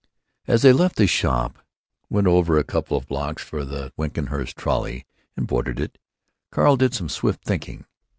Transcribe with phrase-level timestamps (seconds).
[0.47, 1.59] As they left the shop,
[2.09, 5.05] went over a couple of blocks for the Winklehurst trolley,
[5.37, 5.99] and boarded it,
[6.49, 7.85] Carl did some swift thinking.